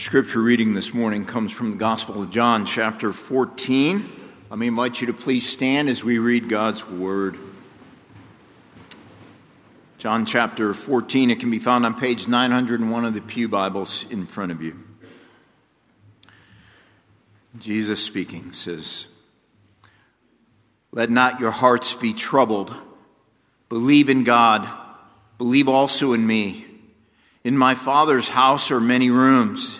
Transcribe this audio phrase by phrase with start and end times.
[0.00, 4.10] scripture reading this morning comes from the Gospel of John, chapter 14.
[4.48, 7.36] Let me invite you to please stand as we read God's Word.
[9.98, 14.24] John chapter 14, it can be found on page 901 of the Pew Bibles in
[14.24, 14.82] front of you.
[17.58, 19.06] Jesus speaking says,
[20.92, 22.74] Let not your hearts be troubled.
[23.68, 24.66] Believe in God,
[25.36, 26.64] believe also in me.
[27.44, 29.79] In my Father's house are many rooms.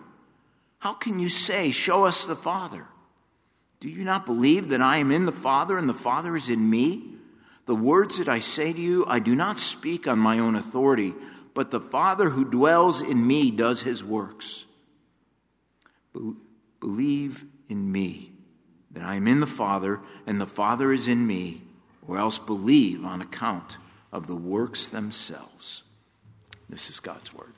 [0.81, 2.87] How can you say, Show us the Father?
[3.79, 6.69] Do you not believe that I am in the Father and the Father is in
[6.69, 7.03] me?
[7.67, 11.13] The words that I say to you, I do not speak on my own authority,
[11.53, 14.65] but the Father who dwells in me does his works.
[16.13, 16.33] Be-
[16.79, 18.31] believe in me
[18.89, 21.61] that I am in the Father and the Father is in me,
[22.07, 23.77] or else believe on account
[24.11, 25.83] of the works themselves.
[26.67, 27.53] This is God's Word.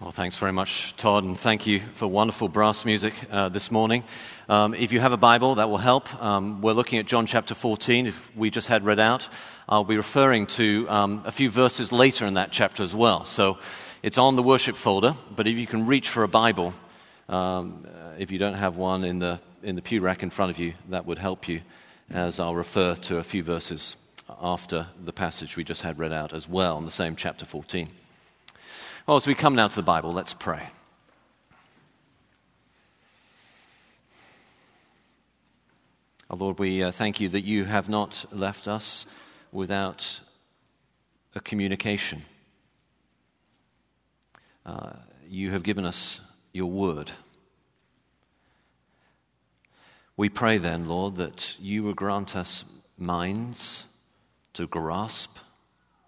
[0.00, 4.02] Well, thanks very much, Todd, and thank you for wonderful brass music uh, this morning.
[4.48, 6.12] Um, if you have a Bible, that will help.
[6.20, 9.28] Um, we're looking at John chapter 14, if we just had read out.
[9.68, 13.24] I'll be referring to um, a few verses later in that chapter as well.
[13.24, 13.58] So
[14.02, 16.74] it's on the worship folder, but if you can reach for a Bible,
[17.28, 20.50] um, uh, if you don't have one in the, in the pew rack in front
[20.50, 21.60] of you, that would help you
[22.10, 23.96] as I'll refer to a few verses
[24.40, 27.88] after the passage we just had read out as well in the same chapter 14.
[29.06, 30.70] Well, as we come now to the Bible, let's pray.
[36.30, 39.04] Our Lord, we uh, thank you that you have not left us
[39.52, 40.20] without
[41.34, 42.22] a communication.
[44.64, 44.94] Uh,
[45.28, 46.22] you have given us
[46.54, 47.10] your word.
[50.16, 52.64] We pray then, Lord, that you will grant us
[52.96, 53.84] minds
[54.54, 55.36] to grasp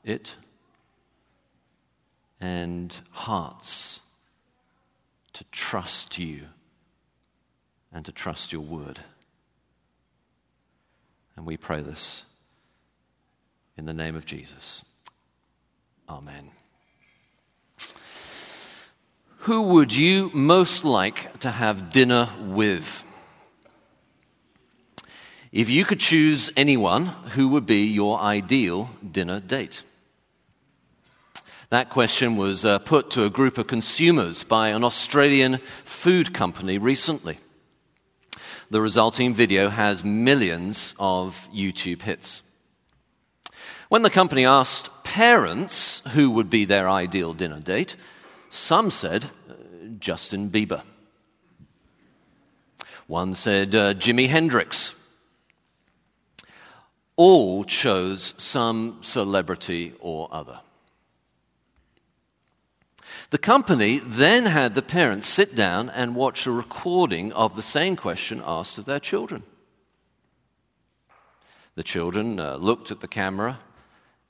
[0.03, 0.37] it
[2.41, 4.01] and hearts
[5.33, 6.47] to trust you
[7.93, 9.01] and to trust your word.
[11.37, 12.23] And we pray this
[13.77, 14.83] in the name of Jesus.
[16.09, 16.51] Amen.
[19.41, 23.05] Who would you most like to have dinner with?
[25.53, 29.83] If you could choose anyone, who would be your ideal dinner date?
[31.69, 36.79] That question was uh, put to a group of consumers by an Australian food company
[36.79, 37.41] recently.
[38.71, 42.45] The resulting video has millions of YouTube hits.
[43.89, 47.97] When the company asked parents who would be their ideal dinner date,
[48.49, 49.55] some said uh,
[49.99, 50.83] Justin Bieber.
[53.09, 54.95] One said uh, Jimi Hendrix
[57.17, 60.61] all chose some celebrity or other.
[63.31, 67.97] The company then had the parents sit down and watch a recording of the same
[67.97, 69.43] question asked of their children.
[71.75, 73.59] The children uh, looked at the camera,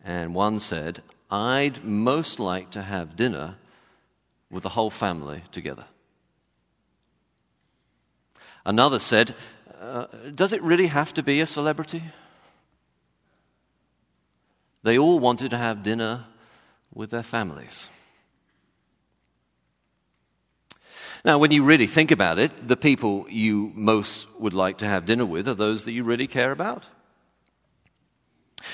[0.03, 3.57] and one said, I'd most like to have dinner
[4.51, 5.85] with the whole family together.
[8.65, 9.35] Another said,
[9.81, 12.03] uh, Does it really have to be a celebrity?
[14.83, 16.25] They all wanted to have dinner
[16.95, 17.89] with their families.
[21.27, 25.07] Now, when you really think about it, the people you most would like to have
[25.07, 26.85] dinner with are those that you really care about.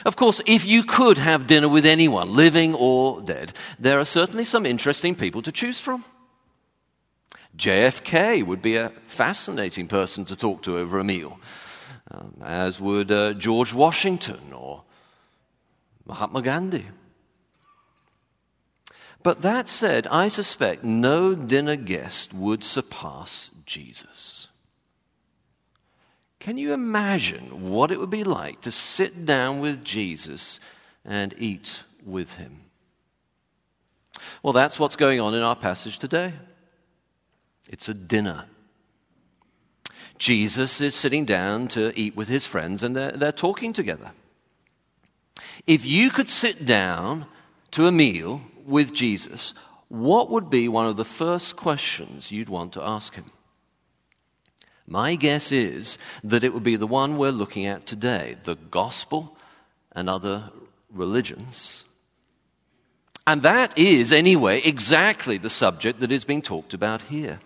[0.04, 4.44] Of course, if you could have dinner with anyone, living or dead, there are certainly
[4.44, 6.04] some interesting people to choose from.
[7.56, 11.40] JFK would be a fascinating person to talk to over a meal,
[12.10, 14.84] um, as would uh, George Washington or
[16.04, 16.84] Mahatma Gandhi.
[19.22, 24.48] But that said, I suspect no dinner guest would surpass Jesus.
[26.40, 30.58] Can you imagine what it would be like to sit down with Jesus
[31.04, 32.62] and eat with him?
[34.42, 36.34] Well, that's what's going on in our passage today.
[37.68, 38.46] It's a dinner.
[40.18, 44.10] Jesus is sitting down to eat with his friends and they're, they're talking together.
[45.66, 47.26] If you could sit down
[47.72, 49.54] to a meal with Jesus,
[49.88, 53.30] what would be one of the first questions you'd want to ask him?
[54.86, 59.36] My guess is that it would be the one we're looking at today the gospel
[59.92, 60.50] and other
[60.90, 61.84] religions.
[63.26, 67.40] And that is, anyway, exactly the subject that is being talked about here.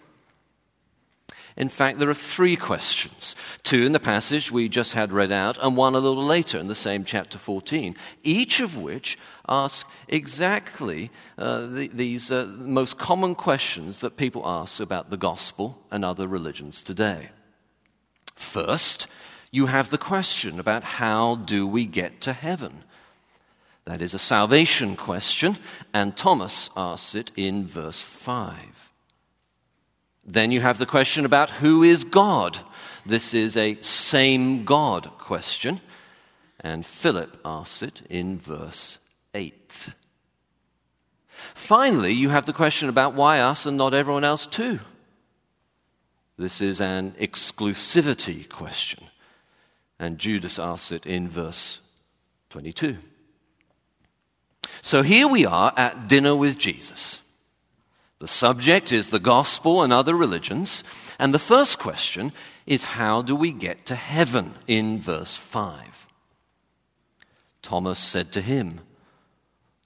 [1.56, 5.56] In fact, there are three questions two in the passage we just had read out,
[5.62, 9.18] and one a little later in the same chapter 14, each of which
[9.48, 15.82] ask exactly uh, the, these uh, most common questions that people ask about the gospel
[15.90, 17.30] and other religions today.
[18.34, 19.06] First,
[19.50, 22.84] you have the question about how do we get to heaven?
[23.86, 25.56] That is a salvation question,
[25.94, 28.85] and Thomas asks it in verse 5.
[30.26, 32.58] Then you have the question about who is God?
[33.06, 35.80] This is a same God question,
[36.58, 38.98] and Philip asks it in verse
[39.32, 39.90] 8.
[41.54, 44.80] Finally, you have the question about why us and not everyone else too.
[46.36, 49.04] This is an exclusivity question,
[49.98, 51.78] and Judas asks it in verse
[52.50, 52.96] 22.
[54.82, 57.20] So here we are at dinner with Jesus.
[58.26, 60.82] The subject is the gospel and other religions,
[61.16, 62.32] and the first question
[62.66, 66.08] is how do we get to heaven in verse 5?
[67.62, 68.80] Thomas said to him,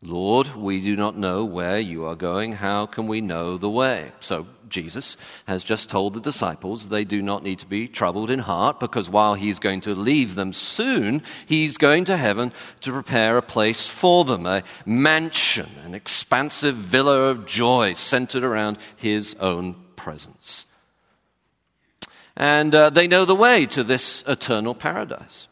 [0.02, 2.52] Lord, we do not know where you are going.
[2.52, 4.12] How can we know the way?
[4.20, 8.38] So Jesus has just told the disciples they do not need to be troubled in
[8.38, 12.50] heart because while he's going to leave them soon, he's going to heaven
[12.80, 18.78] to prepare a place for them, a mansion, an expansive villa of joy centered around
[18.96, 20.64] his own presence.
[22.36, 25.46] And uh, they know the way to this eternal paradise.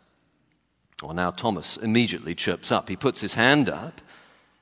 [1.03, 2.89] Well, now Thomas immediately chirps up.
[2.89, 4.01] He puts his hand up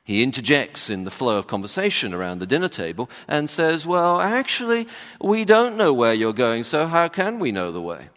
[0.07, 4.87] he interjects in the flow of conversation around the dinner table and says, Well, actually,
[5.21, 8.11] we don't know where you're going, so how can we know the way?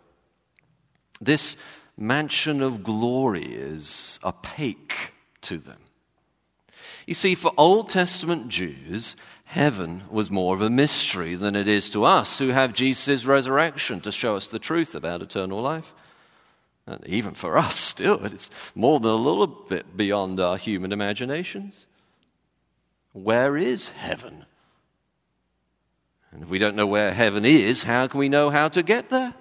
[1.20, 1.58] This
[1.98, 5.80] mansion of glory is opaque to them.
[7.08, 9.16] You see, for Old Testament Jews,
[9.46, 14.00] heaven was more of a mystery than it is to us who have Jesus' resurrection
[14.02, 15.92] to show us the truth about eternal life.
[16.90, 21.86] And even for us, still, it's more than a little bit beyond our human imaginations.
[23.14, 24.46] Where is heaven?
[26.32, 29.12] And if we don't know where heaven is, how can we know how to get
[29.12, 29.36] there?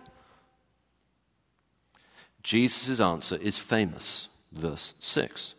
[2.42, 4.28] Jesus' answer is famous.
[4.52, 5.54] Verse 6.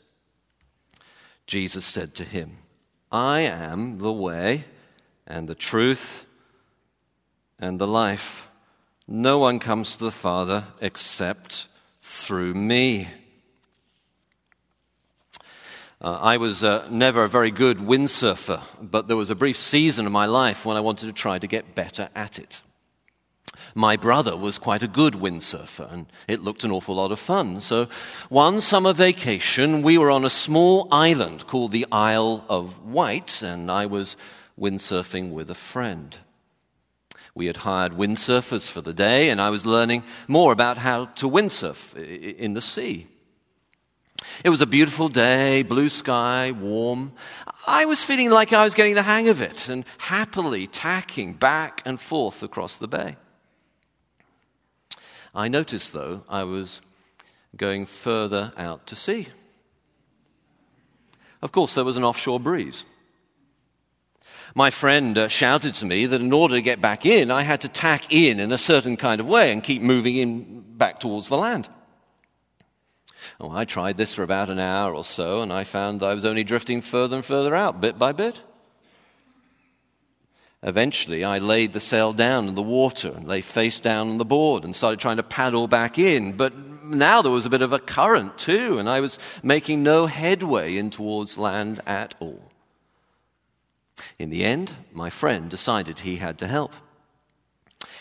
[1.47, 2.57] Jesus said to him,
[3.12, 4.65] I am the way
[5.25, 6.24] and the truth
[7.57, 8.47] and the life.
[9.07, 11.65] No one comes to the Father except
[12.10, 13.08] through me.
[16.02, 20.06] Uh, I was uh, never a very good windsurfer, but there was a brief season
[20.06, 22.62] of my life when I wanted to try to get better at it.
[23.75, 27.62] My brother was quite a good windsurfer, and it looked an awful lot of fun.
[27.62, 27.88] So,
[28.30, 33.70] one summer vacation, we were on a small island called the Isle of Wight, and
[33.70, 34.18] I was
[34.60, 36.18] windsurfing with a friend.
[37.39, 41.29] We had hired windsurfers for the day, and I was learning more about how to
[41.29, 43.08] windsurf in the sea.
[44.43, 47.13] It was a beautiful day, blue sky, warm.
[47.65, 51.81] I was feeling like I was getting the hang of it and happily tacking back
[51.86, 53.15] and forth across the bay.
[55.34, 56.81] I noticed, though, I was
[57.55, 59.29] going further out to sea.
[61.41, 62.84] Of course, there was an offshore breeze.
[64.60, 67.62] My friend uh, shouted to me that in order to get back in, I had
[67.62, 71.30] to tack in in a certain kind of way and keep moving in back towards
[71.30, 71.70] the land.
[73.39, 76.25] Oh, I tried this for about an hour or so, and I found I was
[76.25, 78.42] only drifting further and further out, bit by bit.
[80.62, 84.25] Eventually, I laid the sail down in the water and lay face down on the
[84.25, 86.34] board and started trying to paddle back in.
[86.34, 90.08] But now there was a bit of a current too, and I was making no
[90.08, 92.49] headway in towards land at all.
[94.18, 96.72] In the end, my friend decided he had to help.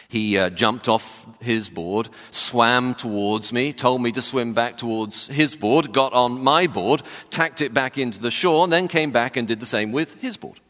[0.08, 5.26] He uh, jumped off his board, swam towards me, told me to swim back towards
[5.26, 9.10] his board, got on my board, tacked it back into the shore, and then came
[9.10, 10.60] back and did the same with his board.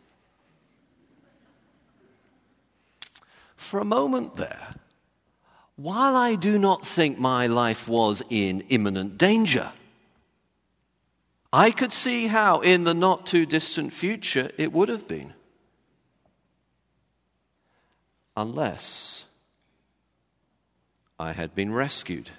[3.54, 4.75] For a moment there,
[5.76, 9.70] while I do not think my life was in imminent danger,
[11.52, 15.33] I could see how, in the not too distant future, it would have been.
[18.37, 19.25] Unless
[21.19, 22.31] I had been rescued.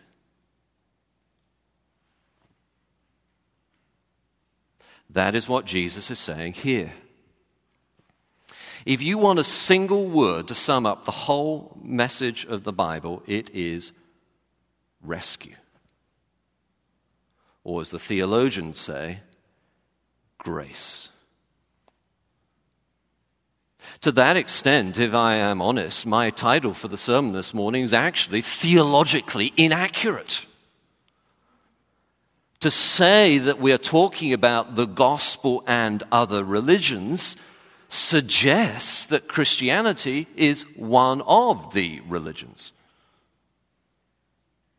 [5.09, 6.93] That is what Jesus is saying here.
[8.85, 13.23] If you want a single word to sum up the whole message of the Bible,
[13.25, 13.91] it is
[15.01, 15.55] rescue.
[17.63, 19.19] Or, as the theologians say,
[20.37, 21.09] grace.
[24.01, 27.93] To that extent, if I am honest, my title for the sermon this morning is
[27.93, 30.45] actually theologically inaccurate.
[32.61, 37.35] To say that we are talking about the gospel and other religions
[37.87, 42.71] suggests that Christianity is one of the religions.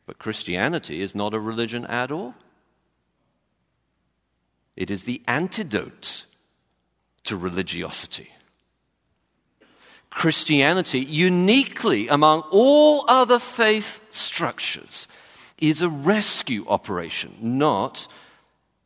[0.06, 2.34] But Christianity is not a religion at all.
[4.76, 6.24] It is the antidote
[7.24, 8.30] to religiosity.
[10.10, 15.06] Christianity, uniquely among all other faith structures,
[15.58, 18.08] is a rescue operation, not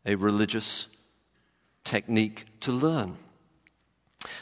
[0.04, 0.88] a religious
[1.84, 3.16] technique to learn.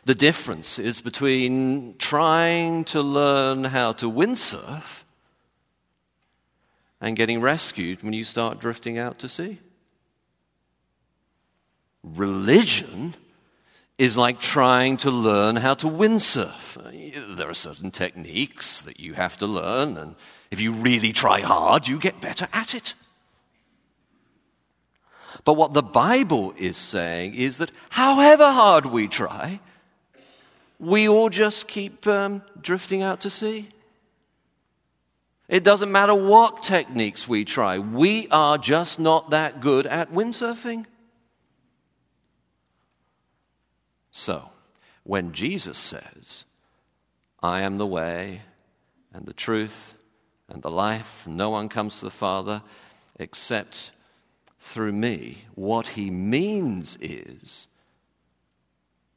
[0.04, 5.02] The difference is between trying to learn how to windsurf
[7.00, 9.58] and getting rescued when you start drifting out to sea.
[12.02, 13.14] Religion
[13.98, 17.36] is like trying to learn how to windsurf.
[17.36, 20.16] There are certain techniques that you have to learn, and
[20.50, 22.94] if you really try hard, you get better at it.
[25.44, 29.60] But what the Bible is saying is that however hard we try,
[30.78, 33.68] we all just keep um, drifting out to sea.
[35.48, 40.86] It doesn't matter what techniques we try, we are just not that good at windsurfing.
[44.12, 44.50] So,
[45.02, 46.44] when Jesus says,
[47.42, 48.42] I am the way
[49.12, 49.94] and the truth
[50.48, 52.62] and the life, no one comes to the Father
[53.18, 53.90] except
[54.60, 57.66] through me, what he means is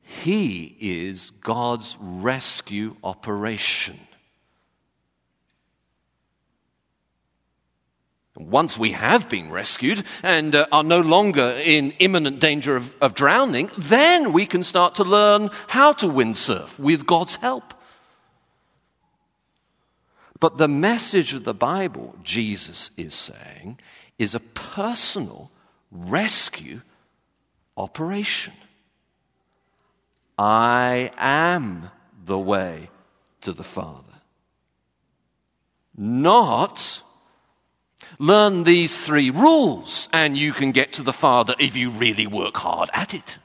[0.02, 4.00] he is God's rescue operation.
[8.36, 13.16] Once we have been rescued and uh, are no longer in imminent danger of, of
[13.16, 17.74] drowning, then we can start to learn how to windsurf with God's help.
[20.40, 23.80] But the message of the Bible, Jesus is saying,
[24.20, 25.50] is a personal
[25.90, 26.82] rescue
[27.78, 28.54] operation.
[30.38, 31.90] I am
[32.26, 32.90] the way
[33.42, 34.02] to the Father.
[35.96, 37.02] Not
[38.20, 42.58] Learn these three rules, and you can get to the Father if you really work
[42.58, 43.38] hard at it.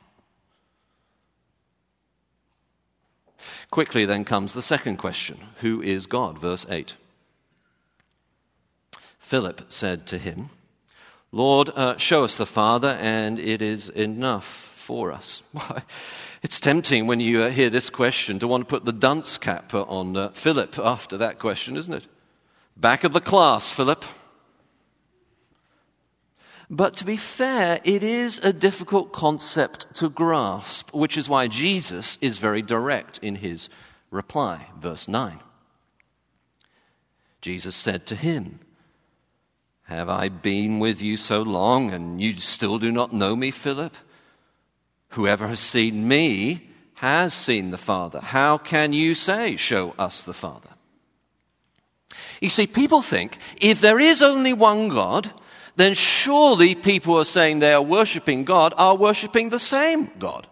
[3.71, 6.39] Quickly, then comes the second question Who is God?
[6.39, 6.95] Verse 8.
[9.19, 10.51] Philip said to him,
[11.33, 15.43] Lord, uh, show us the Father, and it is enough for us.
[16.43, 19.75] It's tempting when you uh, hear this question to want to put the dunce cap
[19.75, 22.05] on uh, Philip after that question, isn't it?
[22.79, 24.07] Back of the class, Philip.
[26.73, 32.17] But to be fair, it is a difficult concept to grasp, which is why Jesus
[32.21, 33.69] is very direct in his
[34.13, 34.69] reply.
[34.79, 35.41] Verse 9.
[37.43, 38.61] Jesus said to him,
[39.85, 43.97] Have I been with you so long, and you still do not know me, Philip?
[45.11, 48.21] Whoever has seen me has seen the Father.
[48.21, 50.69] How can you say, Show us the Father?
[52.41, 55.33] You see, people think if there is only one God,
[55.77, 60.47] then surely people who are saying they are worshipping God are worshipping the same God.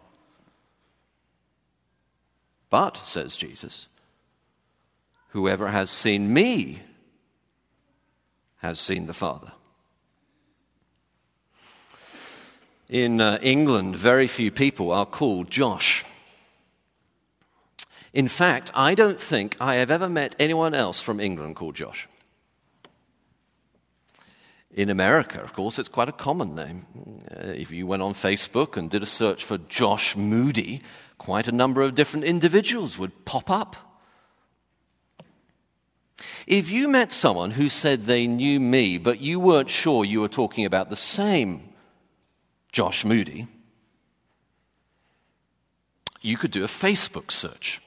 [2.70, 3.87] But, says Jesus,
[5.30, 6.82] whoever has seen me
[8.58, 9.52] has seen the Father.
[12.88, 16.04] In uh, England, very few people are called Josh.
[18.12, 22.08] In fact, I don't think I have ever met anyone else from England called Josh.
[24.75, 26.87] In America, of course, it's quite a common name.
[27.30, 30.82] Uh, if you went on Facebook and did a search for Josh Moody,
[31.16, 33.76] quite a number of different individuals would pop up.
[36.46, 40.28] If you met someone who said they knew me, but you weren't sure you were
[40.28, 41.68] talking about the same
[42.72, 43.48] Josh Moody,
[46.20, 47.80] you could do a Facebook search.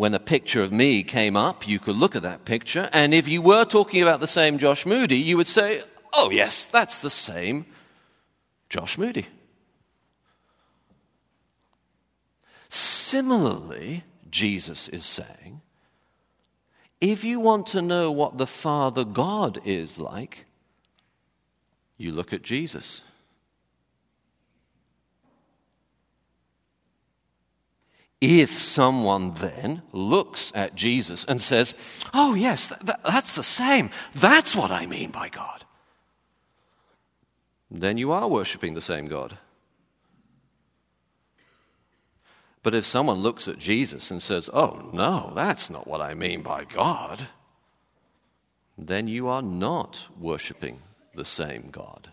[0.00, 3.28] When a picture of me came up, you could look at that picture, and if
[3.28, 5.82] you were talking about the same Josh Moody, you would say,
[6.14, 7.66] Oh, yes, that's the same
[8.70, 9.26] Josh Moody.
[12.70, 15.60] Similarly, Jesus is saying,
[17.02, 20.46] if you want to know what the Father God is like,
[21.98, 23.02] you look at Jesus.
[28.20, 31.74] If someone then looks at Jesus and says,
[32.12, 35.64] Oh, yes, th- th- that's the same, that's what I mean by God,
[37.70, 39.38] then you are worshiping the same God.
[42.62, 46.42] But if someone looks at Jesus and says, Oh, no, that's not what I mean
[46.42, 47.28] by God,
[48.76, 50.80] then you are not worshiping
[51.14, 52.12] the same God.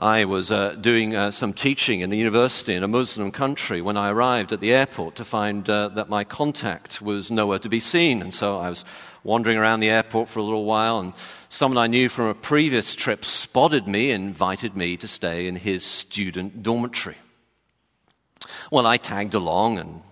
[0.00, 3.96] I was uh, doing uh, some teaching in a university in a Muslim country when
[3.96, 7.80] I arrived at the airport to find uh, that my contact was nowhere to be
[7.80, 8.22] seen.
[8.22, 8.84] And so I was
[9.24, 11.14] wandering around the airport for a little while, and
[11.48, 15.56] someone I knew from a previous trip spotted me and invited me to stay in
[15.56, 17.16] his student dormitory.
[18.70, 20.02] Well, I tagged along, and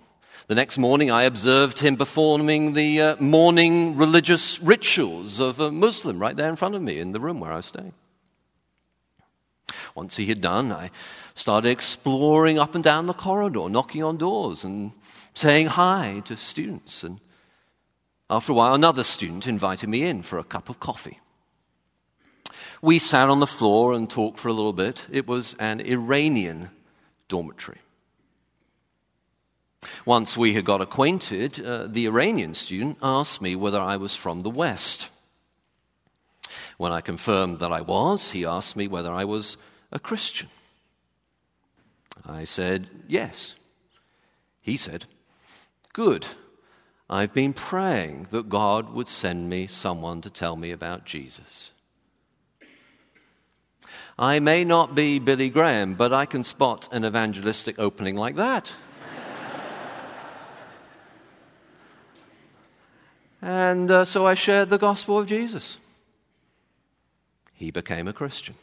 [0.48, 6.18] the next morning I observed him performing the uh, morning religious rituals of a Muslim
[6.18, 7.92] right there in front of me in the room where I was staying.
[9.94, 10.90] Once he had done, I
[11.34, 14.92] started exploring up and down the corridor, knocking on doors and
[15.34, 17.02] saying hi to students.
[17.02, 17.20] And
[18.30, 21.20] after a while, another student invited me in for a cup of coffee.
[22.80, 25.02] We sat on the floor and talked for a little bit.
[25.10, 26.70] It was an Iranian
[27.28, 27.78] dormitory.
[30.04, 34.42] Once we had got acquainted, uh, the Iranian student asked me whether I was from
[34.42, 35.08] the West.
[36.76, 39.56] When I confirmed that I was, he asked me whether I was
[39.90, 40.48] a Christian.
[42.24, 43.54] I said, Yes.
[44.60, 45.06] He said,
[45.92, 46.26] Good.
[47.08, 51.70] I've been praying that God would send me someone to tell me about Jesus.
[54.18, 58.72] I may not be Billy Graham, but I can spot an evangelistic opening like that.
[63.40, 65.76] and uh, so I shared the gospel of Jesus.
[67.56, 68.54] He became a Christian.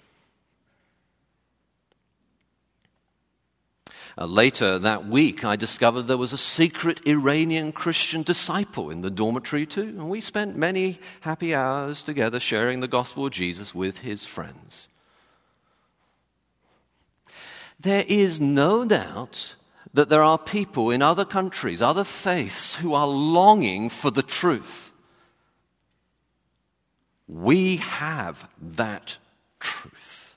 [4.15, 9.10] Uh, later that week, I discovered there was a secret Iranian Christian disciple in the
[9.10, 13.99] dormitory, too, and we spent many happy hours together sharing the gospel of Jesus with
[13.99, 14.88] his friends.
[17.79, 19.56] There is no doubt
[19.95, 24.83] that there are people in other countries, other faiths, who are longing for the truth.
[27.34, 29.17] We have that
[29.60, 30.36] truth.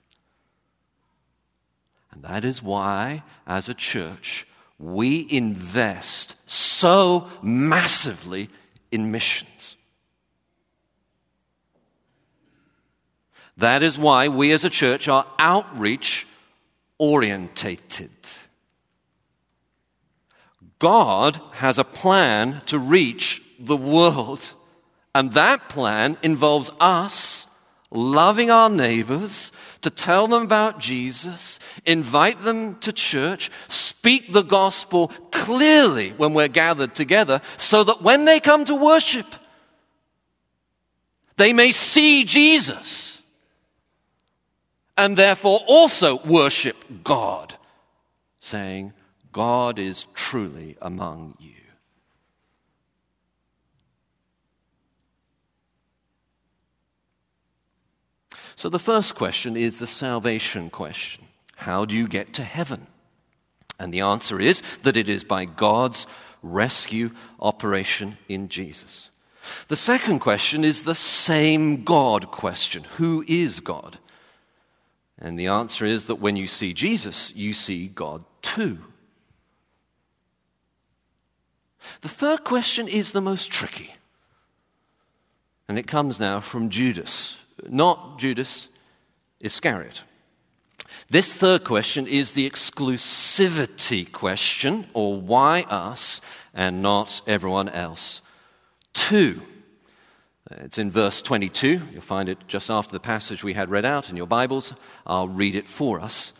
[2.11, 4.47] And that is why, as a church,
[4.79, 8.49] we invest so massively
[8.91, 9.77] in missions.
[13.59, 16.27] That is why we as a church are outreach
[16.97, 18.11] orientated.
[20.79, 24.55] God has a plan to reach the world,
[25.17, 27.47] and that plan involves us
[27.91, 29.51] loving our neighbors,
[29.81, 36.49] to tell them about Jesus, invite them to church, speak the gospel clearly when we're
[36.49, 39.35] gathered together, so that when they come to worship,
[41.39, 43.19] they may see Jesus
[44.99, 47.55] and therefore also worship God,
[48.39, 48.93] saying,
[49.33, 51.56] God is truly among you.
[58.57, 61.25] So the first question is the salvation question
[61.57, 62.87] How do you get to heaven?
[63.79, 66.07] And the answer is that it is by God's
[66.43, 69.11] rescue operation in Jesus.
[69.69, 73.99] The second question is the same God question Who is God?
[75.19, 78.79] And the answer is that when you see Jesus, you see God too.
[82.01, 83.95] The third question is the most tricky.
[85.69, 87.39] And it comes now from Judas,
[87.69, 88.69] not Judas
[89.41, 90.03] Iscariot.
[91.09, 96.21] This third question is the exclusivity question, or why us
[96.55, 98.21] and not everyone else?
[98.93, 99.43] Two.
[100.51, 101.83] It's in verse 22.
[101.93, 104.75] You'll find it just after the passage we had read out in your Bibles.
[105.07, 106.33] I'll read it for us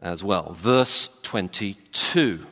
[0.00, 0.52] as well.
[0.52, 2.46] Verse 22.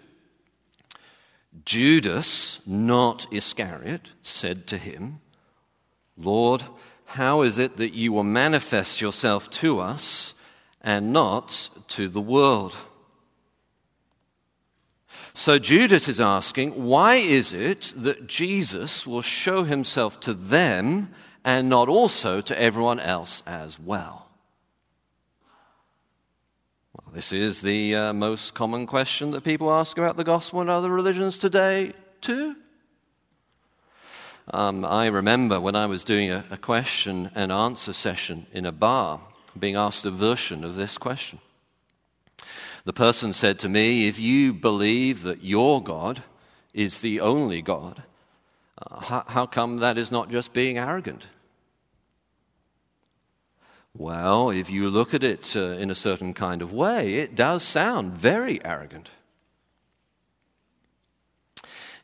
[1.64, 5.20] Judas, not Iscariot, said to him,
[6.16, 6.64] Lord,
[7.10, 10.32] how is it that you will manifest yourself to us
[10.80, 12.76] and not to the world?
[15.34, 21.10] So Judas is asking, why is it that Jesus will show himself to them
[21.44, 24.28] and not also to everyone else as well?
[26.94, 30.70] Well, this is the uh, most common question that people ask about the gospel and
[30.70, 32.54] other religions today, too.
[34.52, 38.72] Um, I remember when I was doing a, a question and answer session in a
[38.72, 39.20] bar,
[39.56, 41.38] being asked a version of this question.
[42.84, 46.24] The person said to me, If you believe that your God
[46.74, 48.02] is the only God,
[48.80, 51.26] uh, how, how come that is not just being arrogant?
[53.96, 57.62] Well, if you look at it uh, in a certain kind of way, it does
[57.62, 59.10] sound very arrogant.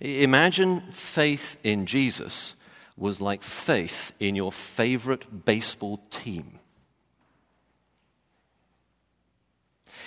[0.01, 2.55] Imagine faith in Jesus
[2.97, 6.59] was like faith in your favorite baseball team.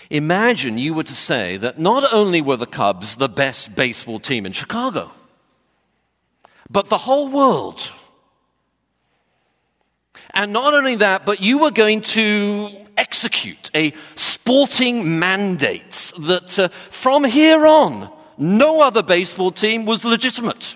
[0.09, 4.45] Imagine you were to say that not only were the Cubs the best baseball team
[4.45, 5.11] in Chicago,
[6.69, 7.91] but the whole world
[10.31, 16.67] and not only that, but you were going to execute a sporting mandate that uh,
[16.89, 20.75] from here on, no other baseball team was legitimate.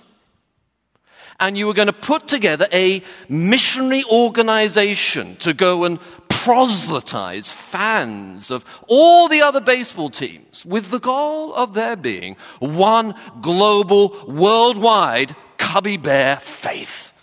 [1.40, 6.00] And you were going to put together a missionary organization to go and
[6.30, 13.16] proselytize fans of all the other baseball teams with the goal of there being one
[13.42, 17.14] global, worldwide Cubby Bear faith.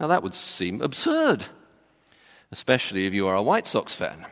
[0.00, 1.44] Now, that would seem absurd,
[2.50, 4.26] especially if you are a White Sox fan.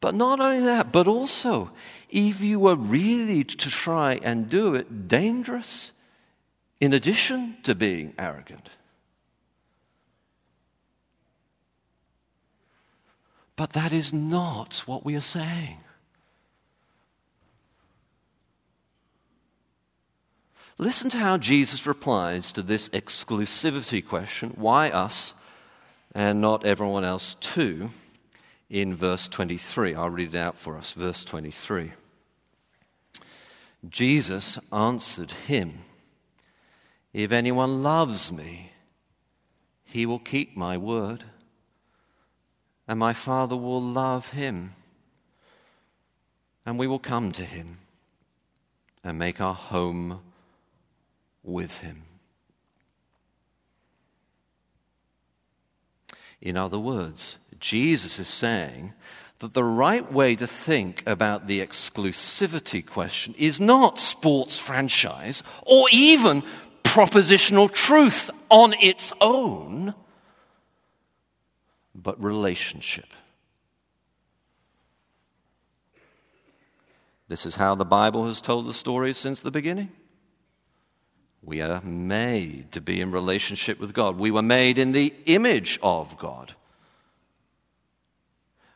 [0.00, 1.70] But not only that, but also,
[2.08, 5.92] if you were really to try and do it, dangerous
[6.80, 8.70] in addition to being arrogant.
[13.56, 15.76] But that is not what we are saying.
[20.78, 25.34] Listen to how Jesus replies to this exclusivity question why us
[26.14, 27.90] and not everyone else too?
[28.70, 29.94] In verse 23.
[29.94, 30.92] I'll read it out for us.
[30.92, 31.92] Verse 23.
[33.88, 35.80] Jesus answered him,
[37.12, 38.72] If anyone loves me,
[39.84, 41.24] he will keep my word,
[42.86, 44.74] and my Father will love him,
[46.64, 47.78] and we will come to him
[49.02, 50.20] and make our home
[51.42, 52.02] with him.
[56.40, 58.94] In other words, Jesus is saying
[59.38, 65.86] that the right way to think about the exclusivity question is not sports franchise or
[65.92, 66.42] even
[66.84, 69.94] propositional truth on its own,
[71.94, 73.06] but relationship.
[77.28, 79.92] This is how the Bible has told the story since the beginning.
[81.42, 84.18] We are made to be in relationship with God.
[84.18, 86.54] We were made in the image of God.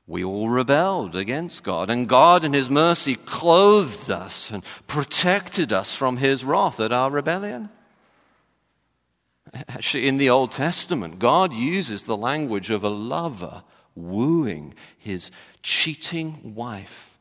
[0.06, 5.94] We all rebelled against God, and God, in His mercy, clothed us and protected us
[5.94, 7.70] from His wrath at our rebellion.
[9.68, 13.62] Actually, in the Old Testament, God uses the language of a lover
[13.94, 15.30] wooing his
[15.62, 17.18] cheating wife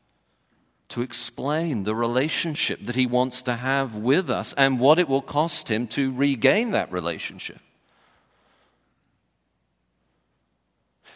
[0.88, 5.22] to explain the relationship that he wants to have with us and what it will
[5.22, 7.60] cost him to regain that relationship.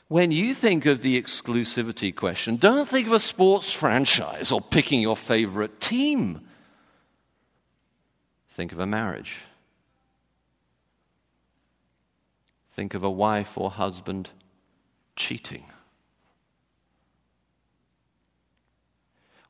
[0.08, 5.02] When you think of the exclusivity question, don't think of a sports franchise or picking
[5.02, 6.48] your favorite team.
[8.50, 9.40] Think of a marriage.
[12.72, 14.30] Think of a wife or husband
[15.14, 15.70] cheating.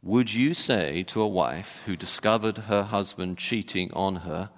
[0.02, 4.50] Would you say to a wife who discovered her husband cheating on her,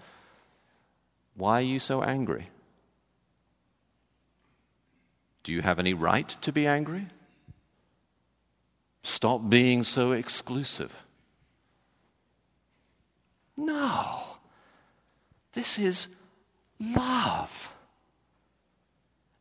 [1.34, 2.48] Why are you so angry?
[5.42, 7.06] Do you have any right to be angry?
[9.02, 10.94] Stop being so exclusive.
[13.56, 14.22] No.
[15.52, 16.08] This is
[16.78, 17.72] love.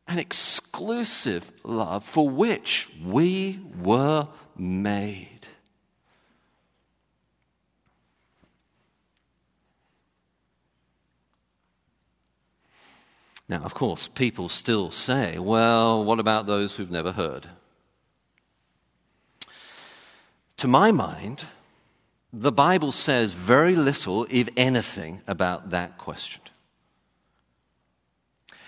[0.08, 5.39] An exclusive love for which we were made.
[13.50, 17.48] Now, of course, people still say, well, what about those who've never heard?
[20.58, 21.46] To my mind,
[22.32, 26.42] the Bible says very little, if anything, about that question.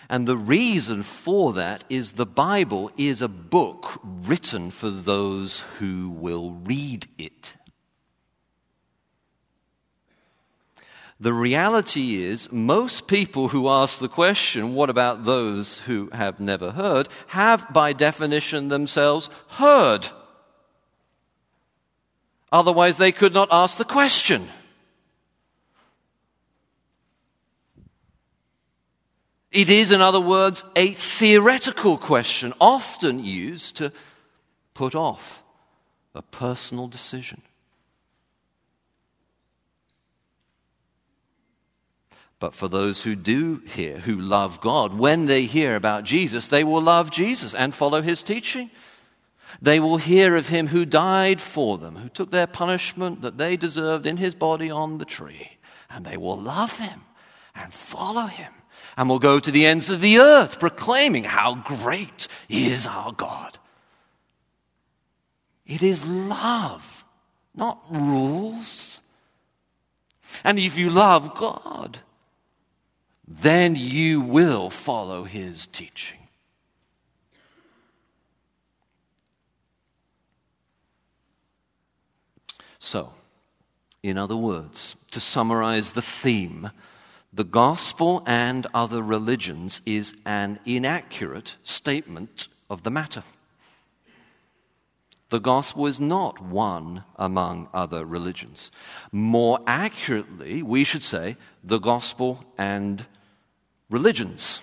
[0.08, 6.10] And the reason for that is the Bible is a book written for those who
[6.10, 7.54] will read it.
[11.22, 16.72] The reality is, most people who ask the question, what about those who have never
[16.72, 20.08] heard, have by definition themselves heard.
[22.50, 24.48] Otherwise, they could not ask the question.
[29.52, 33.92] It is, in other words, a theoretical question, often used to
[34.74, 35.40] put off
[36.16, 37.42] a personal decision.
[42.42, 46.64] But for those who do hear, who love God, when they hear about Jesus, they
[46.64, 48.68] will love Jesus and follow his teaching.
[49.60, 53.56] They will hear of him who died for them, who took their punishment that they
[53.56, 57.02] deserved in his body on the tree, and they will love him
[57.54, 58.52] and follow him
[58.96, 63.56] and will go to the ends of the earth proclaiming how great is our God.
[65.64, 67.04] It is love,
[67.54, 69.00] not rules.
[70.42, 72.00] And if you love God,
[73.26, 76.18] then you will follow his teaching.
[82.78, 83.12] So,
[84.02, 86.70] in other words, to summarize the theme
[87.34, 93.22] the gospel and other religions is an inaccurate statement of the matter.
[95.30, 98.70] The gospel is not one among other religions.
[99.12, 103.06] More accurately, we should say the gospel and
[103.92, 104.60] religions.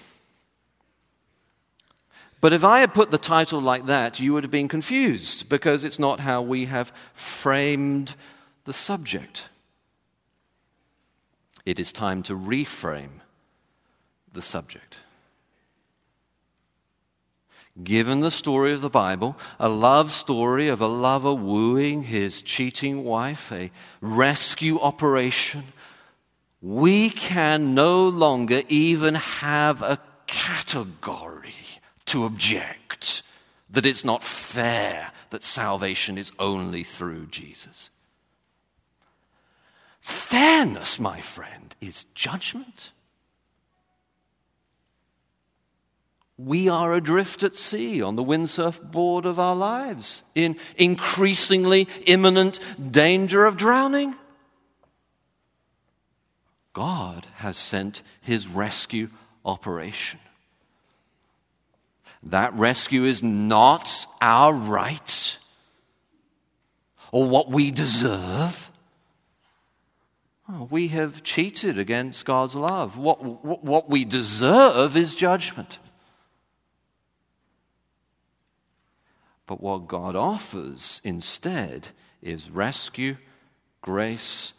[2.41, 5.83] But if I had put the title like that, you would have been confused because
[5.83, 8.15] it's not how we have framed
[8.65, 9.49] the subject
[11.69, 13.21] it is time to reframe
[14.33, 14.97] the subject.
[17.83, 23.03] Given the story of the Bible, a love story of a lover wooing his cheating
[23.03, 23.69] wife, a
[24.01, 25.65] rescue operation,
[26.61, 31.55] we can no longer even have a category
[32.05, 33.23] to object
[33.69, 37.89] that it's not fair that salvation is only through Jesus.
[39.99, 42.91] Fairness, my friend, is judgment.
[46.37, 52.59] We are adrift at sea on the windsurf board of our lives in increasingly imminent
[52.91, 54.15] danger of drowning.
[56.73, 59.09] God has sent his rescue
[59.45, 60.19] operation.
[62.21, 65.37] That rescue is not our right
[67.11, 68.71] or what we deserve.
[70.69, 72.97] We have cheated against God's love.
[72.97, 73.23] What,
[73.63, 75.77] what we deserve is judgment.
[79.45, 81.89] But what God offers instead
[82.21, 83.17] is rescue,
[83.81, 84.53] grace,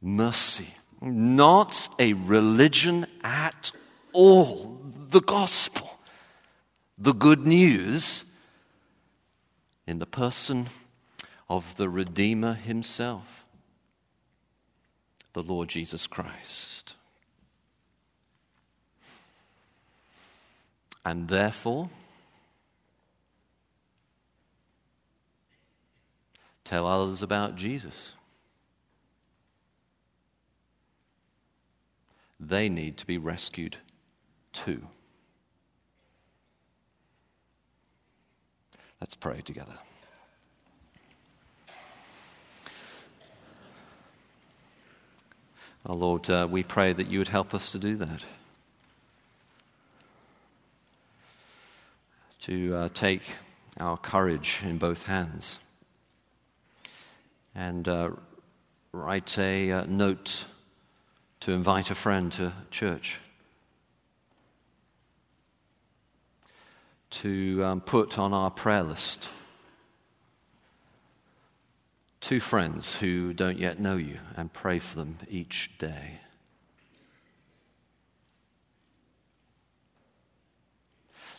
[0.00, 0.74] mercy.
[1.00, 3.72] Not a religion at
[4.12, 4.80] all.
[5.08, 5.98] The gospel,
[6.98, 8.24] the good news
[9.86, 10.68] in the person
[11.48, 13.40] of the Redeemer himself
[15.32, 16.94] the Lord Jesus Christ.
[21.04, 21.88] And therefore,
[26.64, 28.12] tell others about Jesus.
[32.40, 33.76] They need to be rescued
[34.54, 34.86] too.
[38.98, 39.74] Let's pray together.
[45.86, 48.22] Oh Lord, uh, we pray that you would help us to do that.
[52.42, 53.22] To uh, take
[53.78, 55.58] our courage in both hands
[57.54, 58.10] and uh,
[58.92, 60.46] write a uh, note
[61.40, 63.18] to invite a friend to church.
[67.10, 69.28] To um, put on our prayer list
[72.20, 76.20] two friends who don't yet know you and pray for them each day.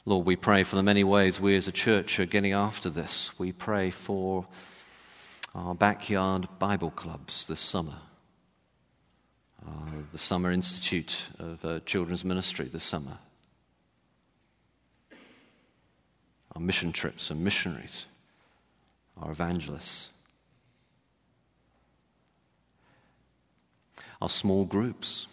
[0.04, 3.30] Lord, we pray for the many ways we as a church are getting after this.
[3.38, 4.48] We pray for
[5.54, 7.98] our backyard Bible clubs this summer,
[9.66, 9.72] uh,
[10.12, 13.18] the Summer Institute of uh, Children's Ministry this summer.
[16.56, 18.06] Our mission trips and missionaries,
[19.22, 20.10] our evangelists.
[24.22, 25.28] Our small groups,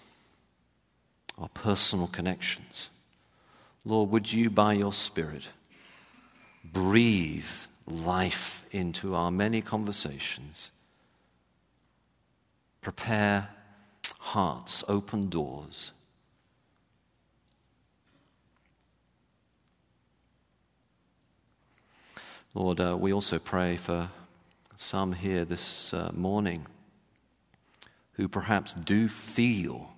[1.39, 2.91] our personal connections.
[3.85, 5.45] Lord, would you, by your Spirit,
[6.65, 7.45] breathe
[7.87, 10.71] life into our many conversations?
[12.81, 13.49] Prepare
[14.29, 15.93] hearts, open doors.
[22.53, 24.11] Lord, uh, we also pray for
[24.77, 26.67] some here this uh, morning
[28.13, 29.93] who perhaps do feel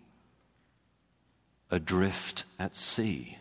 [1.68, 3.38] adrift at sea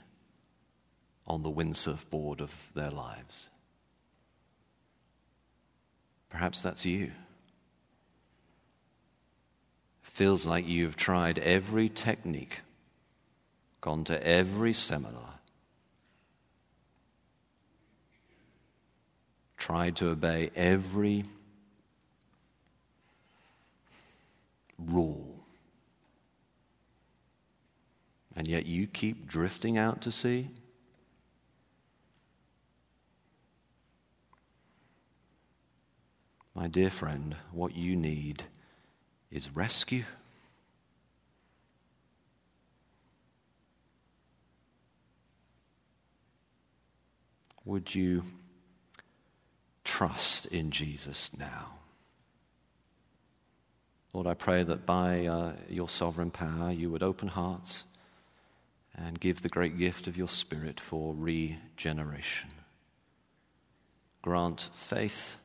[1.28, 3.47] on the windsurf board of their lives.
[6.32, 7.12] Perhaps that's you.
[10.19, 12.60] Feels like you've tried every technique,
[13.79, 15.36] gone to every seminar,
[19.55, 21.23] tried to obey every
[24.77, 25.39] rule.
[28.36, 30.49] And yet you keep drifting out to sea?
[36.53, 38.43] My dear friend, what you need
[39.32, 40.04] is rescue.
[47.65, 48.24] Would you
[49.84, 51.80] trust in Jesus now?
[54.13, 57.84] Lord, I pray that by uh, your sovereign power you would open hearts
[58.96, 62.50] and give the great gift of your Spirit for regeneration.
[64.22, 65.38] Grant faith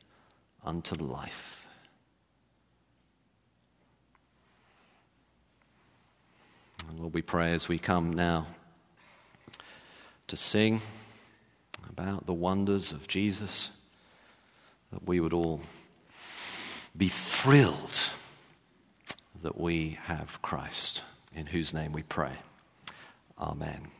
[0.64, 1.66] unto life.
[6.74, 8.47] And Lord, we pray as we come now
[10.29, 10.81] to sing
[11.88, 13.70] about the wonders of Jesus
[14.92, 15.61] that we would all
[16.97, 18.11] be thrilled
[19.42, 21.03] that we have Christ,
[21.35, 22.33] in whose name we pray.
[23.38, 23.93] Amen.